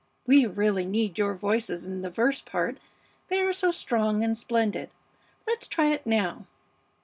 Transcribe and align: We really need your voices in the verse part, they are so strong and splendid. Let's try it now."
We 0.25 0.47
really 0.47 0.83
need 0.83 1.19
your 1.19 1.35
voices 1.35 1.85
in 1.85 2.01
the 2.01 2.09
verse 2.09 2.41
part, 2.41 2.79
they 3.27 3.39
are 3.41 3.53
so 3.53 3.69
strong 3.69 4.23
and 4.23 4.35
splendid. 4.35 4.89
Let's 5.45 5.67
try 5.67 5.89
it 5.89 6.07
now." 6.07 6.47